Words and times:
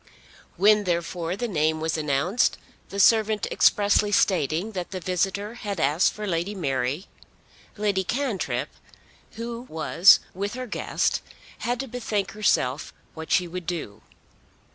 When 0.57 0.85
therefore 0.85 1.35
the 1.35 1.47
name 1.47 1.79
was 1.79 1.95
announced, 1.95 2.57
the 2.89 2.99
servant 2.99 3.45
expressly 3.51 4.11
stating 4.11 4.71
that 4.71 4.89
the 4.89 4.99
visitor 4.99 5.53
had 5.53 5.79
asked 5.79 6.13
for 6.13 6.25
Lady 6.25 6.55
Mary, 6.55 7.05
Lady 7.77 8.03
Cantrip, 8.03 8.69
who 9.33 9.61
was 9.69 10.19
with 10.33 10.55
her 10.55 10.65
guest, 10.65 11.21
had 11.59 11.79
to 11.81 11.87
bethink 11.87 12.31
herself 12.31 12.91
what 13.13 13.31
she 13.31 13.47
would 13.47 13.67
do. 13.67 14.01